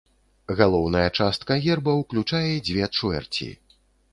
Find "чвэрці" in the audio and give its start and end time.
2.97-3.51